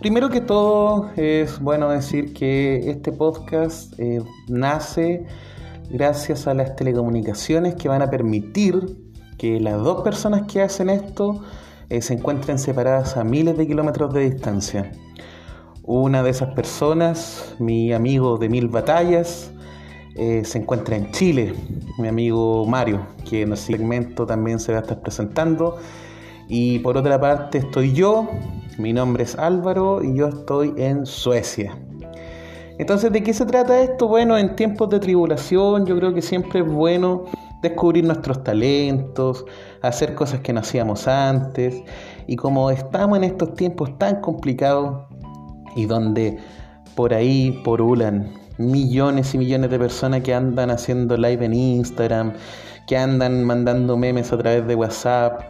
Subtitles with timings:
[0.00, 5.26] Primero que todo, es bueno decir que este podcast eh, nace
[5.90, 8.96] gracias a las telecomunicaciones que van a permitir
[9.36, 11.42] que las dos personas que hacen esto
[11.90, 14.90] eh, se encuentren separadas a miles de kilómetros de distancia.
[15.82, 19.50] Una de esas personas, mi amigo de mil batallas,
[20.16, 21.52] eh, se encuentra en Chile,
[21.98, 25.76] mi amigo Mario, que en el segmento también se va a estar presentando.
[26.48, 28.28] Y por otra parte estoy yo,
[28.80, 31.78] mi nombre es Álvaro y yo estoy en Suecia.
[32.78, 34.08] Entonces, ¿de qué se trata esto?
[34.08, 37.24] Bueno, en tiempos de tribulación yo creo que siempre es bueno
[37.62, 39.44] descubrir nuestros talentos,
[39.82, 41.82] hacer cosas que no hacíamos antes.
[42.26, 45.02] Y como estamos en estos tiempos tan complicados
[45.76, 46.38] y donde
[46.94, 52.32] por ahí porulan millones y millones de personas que andan haciendo live en Instagram,
[52.86, 55.42] que andan mandando memes a través de WhatsApp,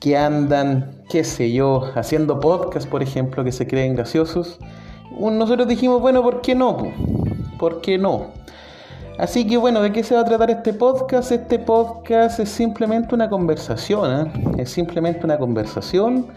[0.00, 4.58] que andan, qué sé yo, haciendo podcasts, por ejemplo, que se creen graciosos,
[5.18, 6.92] nosotros dijimos, bueno, ¿por qué no?
[7.58, 8.28] ¿Por qué no?
[9.18, 11.32] Así que bueno, ¿de qué se va a tratar este podcast?
[11.32, 14.62] Este podcast es simplemente una conversación, ¿eh?
[14.62, 16.28] es simplemente una conversación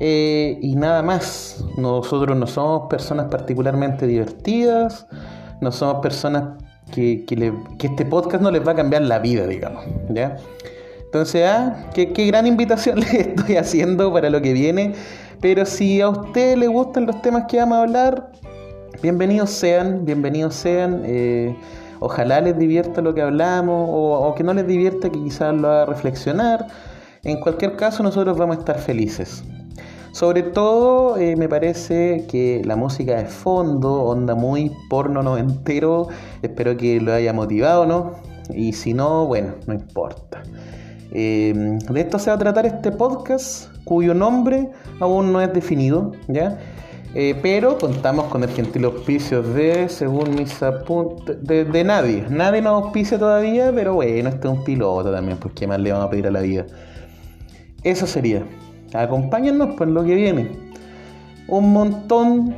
[0.00, 1.64] eh, y nada más.
[1.76, 5.06] Nosotros no somos personas particularmente divertidas,
[5.60, 9.46] no somos personas que, que, que este podcast no les va a cambiar la vida,
[9.46, 10.38] digamos, ¿ya?
[11.08, 14.92] Entonces, ah, qué, gran invitación le estoy haciendo para lo que viene.
[15.40, 18.30] Pero si a usted le gustan los temas que vamos a hablar,
[19.00, 21.00] bienvenidos sean, bienvenidos sean.
[21.06, 21.56] Eh,
[22.00, 25.86] ojalá les divierta lo que hablamos o, que no les divierta, que quizás lo haga
[25.86, 26.66] reflexionar.
[27.24, 29.42] En cualquier caso, nosotros vamos a estar felices.
[30.12, 36.08] Sobre todo, eh, me parece que la música de fondo, onda muy porno noventero,
[36.42, 38.12] espero que lo haya motivado, ¿no?
[38.54, 40.42] Y si no, bueno, no importa.
[41.12, 44.70] Eh, de esto se va a tratar este podcast, cuyo nombre
[45.00, 46.58] aún no es definido, ¿ya?
[47.14, 52.24] Eh, pero contamos con el gentil auspicio de, según mis apuntes, de, nadie.
[52.28, 55.90] Nadie nos auspicia todavía, pero bueno, este es un piloto también, pues qué más le
[55.90, 56.66] vamos a pedir a la vida.
[57.82, 58.44] Eso sería.
[58.92, 60.50] Acompáñennos por lo que viene.
[61.48, 62.54] Un montón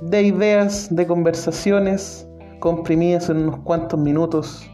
[0.00, 2.26] de ideas, de conversaciones
[2.60, 4.64] comprimidas en unos cuantos minutos.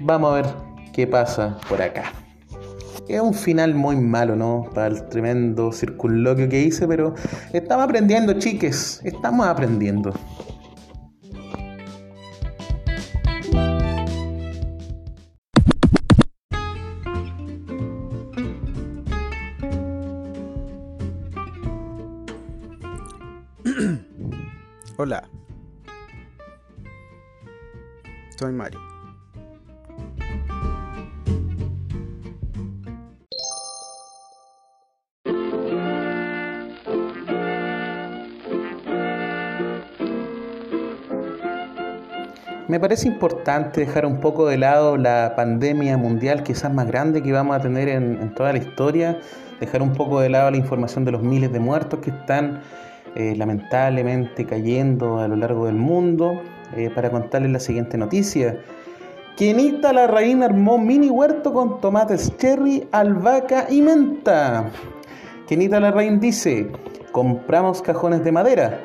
[0.00, 0.46] Vamos a ver
[0.94, 2.21] qué pasa por acá.
[3.08, 4.70] Es un final muy malo, ¿no?
[4.74, 7.14] Para el tremendo circunloquio que hice, pero
[7.52, 9.00] estamos aprendiendo, chiques.
[9.04, 10.12] Estamos aprendiendo.
[24.96, 25.28] Hola.
[28.36, 28.91] Soy Mario.
[42.72, 47.30] Me parece importante dejar un poco de lado la pandemia mundial, quizás más grande que
[47.30, 49.18] vamos a tener en, toda la historia,
[49.60, 52.62] dejar un poco de lado la información de los miles de muertos que están
[53.14, 56.40] eh, lamentablemente cayendo a lo largo del mundo,
[56.74, 58.56] eh, para contarles la siguiente noticia.
[59.36, 64.70] Kenita la reina armó mini huerto con tomates cherry, albahaca y menta.
[65.46, 66.72] Kenita la reina dice,
[67.12, 68.80] compramos cajones de madera,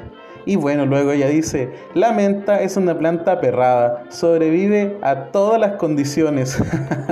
[0.47, 5.73] y bueno, luego ella dice, la menta es una planta perrada, sobrevive a todas las
[5.73, 6.57] condiciones.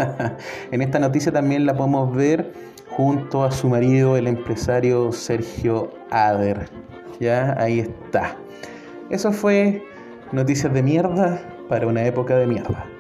[0.72, 2.54] en esta noticia también la podemos ver
[2.88, 6.70] junto a su marido, el empresario Sergio Ader.
[7.20, 8.38] Ya, ahí está.
[9.10, 9.84] Eso fue
[10.32, 12.95] Noticias de Mierda para una época de mierda.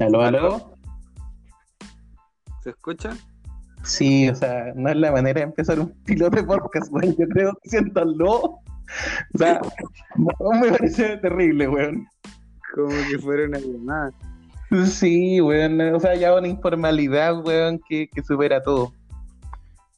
[0.00, 0.76] ¿Aló, aló?
[2.62, 3.16] ¿Se escucha?
[3.84, 7.16] Sí, o sea, no es la manera de empezar un piloto de podcast, güey.
[7.16, 8.60] Yo creo que siéntalo.
[9.34, 9.60] O sea,
[10.16, 12.06] me parece terrible, weón.
[12.74, 14.12] Como que fuera una llamada.
[14.86, 15.80] Sí, weón.
[15.94, 18.92] O sea, ya una informalidad, weón, que, que supera todo.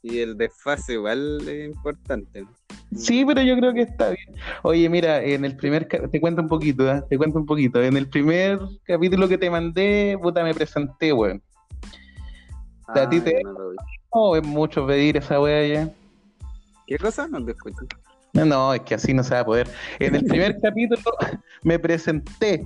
[0.03, 2.47] Y el desfase igual es importante.
[2.97, 4.35] Sí, pero yo creo que está bien.
[4.63, 7.03] Oye, mira, en el primer te cuento un poquito, ¿eh?
[7.09, 7.83] te cuento un poquito.
[7.83, 11.43] En el primer capítulo que te mandé, puta, me presenté, weón.
[12.87, 13.43] a ti ah, te
[14.15, 15.91] no, es mucho pedir esa wea ya.
[16.87, 17.27] ¿Qué cosa?
[17.27, 17.87] No te escucho.
[18.33, 19.69] No, no, es que así no se va a poder.
[19.99, 21.03] En el primer capítulo
[21.63, 22.65] me presenté.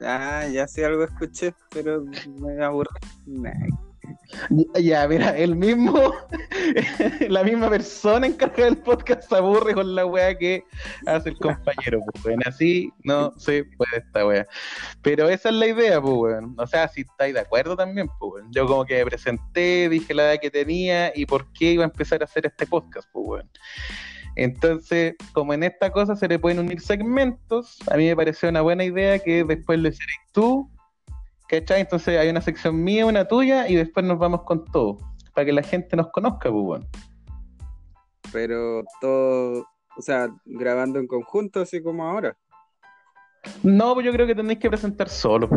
[0.00, 2.04] Ah, ya sé algo escuché, pero
[2.40, 2.90] me aburrí.
[4.74, 6.12] Ya, mira, el mismo,
[7.28, 10.64] la misma persona encargada del podcast se aburre con la weá que
[11.06, 12.40] hace el compañero, pues, weón.
[12.46, 14.46] Así no se puede esta weá.
[15.02, 16.54] Pero esa es la idea, pues, weón.
[16.58, 18.52] O sea, si estáis de acuerdo también, pues, weón.
[18.52, 21.88] Yo como que me presenté, dije la edad que tenía y por qué iba a
[21.88, 23.50] empezar a hacer este podcast, pues, weón.
[24.36, 28.60] Entonces, como en esta cosa se le pueden unir segmentos, a mí me pareció una
[28.60, 30.70] buena idea que después lo hicieras tú
[31.48, 31.80] ¿Cachai?
[31.80, 34.98] Entonces hay una sección mía, una tuya, y después nos vamos con todo.
[35.34, 36.86] Para que la gente nos conozca, pues bueno.
[38.32, 39.66] Pero todo,
[39.96, 42.36] o sea, grabando en conjunto, así como ahora.
[43.62, 45.48] No, pues yo creo que tenéis que presentar solo.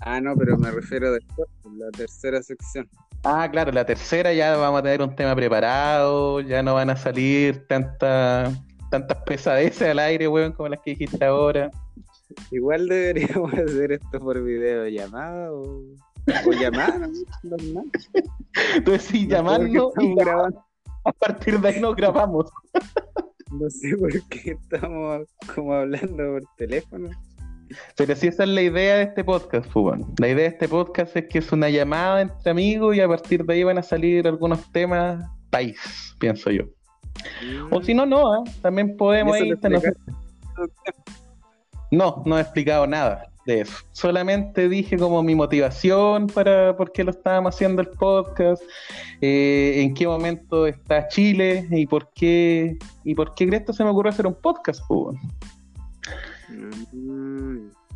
[0.00, 2.88] Ah, no, pero me refiero después, la tercera sección.
[3.22, 6.96] Ah, claro, la tercera ya vamos a tener un tema preparado, ya no van a
[6.96, 8.52] salir tantas
[8.90, 11.70] tantas pesadeces al aire, weón, como las que dijiste ahora.
[12.50, 15.82] Igual deberíamos hacer esto por videollamada o,
[16.46, 17.08] o llamada,
[17.42, 17.90] normal.
[18.84, 20.64] Tú decís llamarnos y grabando.
[21.04, 22.50] a partir de ahí nos grabamos.
[23.50, 27.10] No sé por qué estamos como hablando por teléfono.
[27.96, 30.04] Pero si esa es la idea de este podcast, Fubán.
[30.18, 33.44] La idea de este podcast es que es una llamada entre amigos y a partir
[33.44, 35.78] de ahí van a salir algunos temas país,
[36.18, 36.64] pienso yo.
[37.70, 38.50] O si no, no, ¿eh?
[38.60, 39.58] también podemos ir.
[41.94, 43.76] No, no he explicado nada de eso.
[43.92, 48.62] Solamente dije como mi motivación para por qué lo estábamos haciendo el podcast,
[49.20, 53.90] eh, en qué momento está Chile y por qué y por qué Cresto se me
[53.90, 55.18] ocurrió hacer un podcast, pues.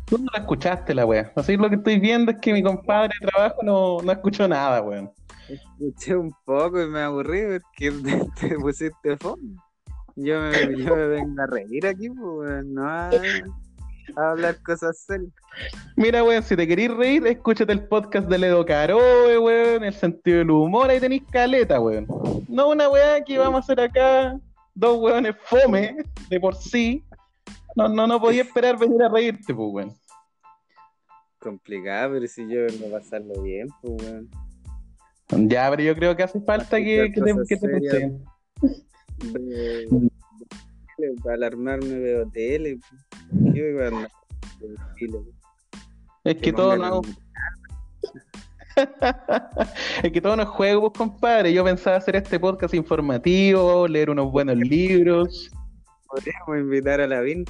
[0.05, 1.31] Tú no la escuchaste la wea.
[1.35, 4.81] Así lo que estoy viendo es que mi compadre de trabajo no, no escuchó nada,
[4.81, 5.11] weón.
[5.47, 7.91] Escuché un poco y me aburrí porque
[8.39, 9.61] te pusiste fondo.
[10.15, 13.09] Yo me, yo me vengo a reír aquí, pues, no
[14.15, 15.31] a hablar cosas serias.
[15.95, 20.39] Mira, weón, si te querís reír, escúchate el podcast de Ledo Caroe, weón, el sentido
[20.39, 22.07] del humor, ahí tenéis caleta, weón.
[22.47, 24.39] No una weá que vamos a hacer acá,
[24.73, 25.97] dos weones fome,
[26.29, 27.03] de por sí.
[27.75, 29.93] No, no, no podía esperar venir a reírte, pues, weón.
[31.39, 34.29] Complicado, pero si yo vengo a pasarlo bien, pues, weón.
[35.49, 38.19] Ya, pero yo creo que hace falta que, que, te, que te
[41.23, 42.79] para alarmarme veo tele.
[46.23, 47.01] Es que todo no.
[50.03, 51.53] es que todo no es juego, pues, compadre.
[51.53, 55.49] Yo pensaba hacer este podcast informativo, leer unos buenos libros.
[56.07, 57.45] Podríamos invitar a la VIN,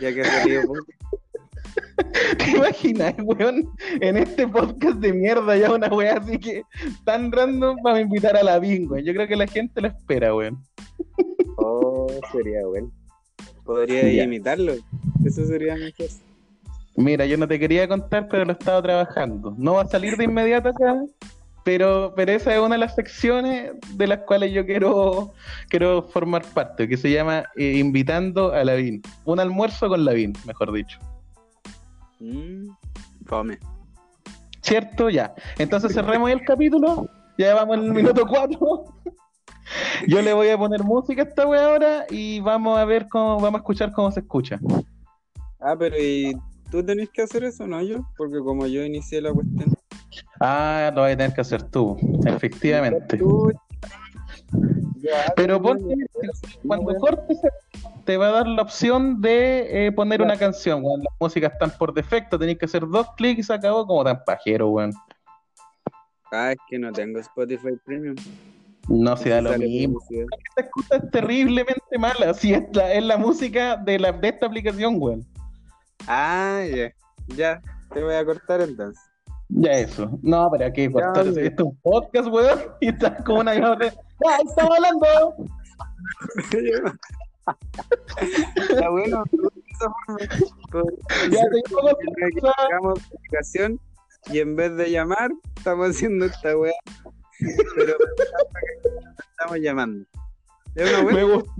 [0.00, 0.62] ya que ha salido
[2.38, 3.70] ¿Te imaginas, weón?
[4.00, 6.62] En este podcast de mierda ya una weá así que
[7.04, 9.04] tan random para invitar a la VIN, weón.
[9.04, 10.62] Yo creo que la gente lo espera, weón.
[11.58, 12.90] Oh, sería bueno.
[13.66, 14.74] Podría imitarlo.
[15.24, 16.06] Eso sería mejor.
[16.96, 19.54] Mira, yo no te quería contar, pero lo he estado trabajando.
[19.58, 21.04] No va a salir de inmediato acá,
[21.62, 25.34] pero, pero esa es una de las secciones de las cuales yo quiero,
[25.68, 29.02] quiero formar parte, que se llama eh, Invitando a Lavín.
[29.24, 30.98] Un almuerzo con Lavín, mejor dicho.
[32.20, 32.68] Mm,
[33.26, 33.58] fome.
[34.62, 35.10] ¿Cierto?
[35.10, 35.34] Ya.
[35.58, 37.08] Entonces cerremos el capítulo.
[37.36, 38.58] Ya vamos en el minuto 4.
[40.06, 43.40] Yo le voy a poner música a esta wea ahora y vamos a ver cómo,
[43.40, 44.60] vamos a escuchar cómo se escucha.
[45.60, 46.36] Ah, pero ¿y
[46.70, 48.06] tú tenés que hacer eso, no yo?
[48.16, 49.74] Porque como yo inicié la cuestión.
[50.40, 51.96] Ah, lo vas a tener que hacer tú,
[52.26, 53.18] efectivamente.
[55.36, 57.38] Pero cuando cortes
[58.04, 61.92] te va a dar la opción de eh, poner una canción, Las músicas están por
[61.92, 64.92] defecto, tenés que hacer dos clics y se acabó como tan pajero, weón.
[66.32, 68.16] Ah, es que no tengo Spotify Premium.
[68.88, 70.00] No, se da lo mismo.
[70.10, 72.34] Esta excusa es terriblemente mala.
[72.34, 75.26] Si es la, es la música de, la, de esta aplicación, weón.
[76.06, 76.92] Ah, ya.
[77.28, 77.60] Ya,
[77.92, 79.02] te voy a cortar entonces.
[79.48, 80.18] Ya eso.
[80.22, 81.26] No, pero aquí cortar.
[81.26, 82.58] Esto es un podcast, weón.
[82.80, 85.34] Y estás como una ¡Ah, estamos hablando!
[88.70, 89.24] Está bueno.
[91.30, 91.62] ya te
[93.14, 93.80] aplicación
[94.32, 96.72] y en vez de llamar, estamos haciendo esta weá
[97.76, 97.96] pero
[99.30, 100.06] estamos llamando.
[100.74, 101.52] Me gusta.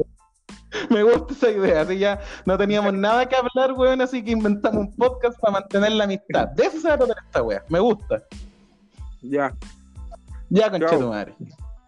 [0.91, 4.89] Me gusta esa idea, así ya no teníamos nada que hablar, weón, así que inventamos
[4.89, 6.49] un podcast para mantener la amistad.
[6.49, 8.23] De eso se va a tratar esta weá, me gusta.
[9.23, 9.55] Ya.
[10.51, 11.35] Ya, concha tu madre.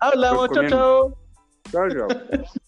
[0.01, 1.19] Hablamos, chao, chao.
[1.71, 2.09] Chao, chao.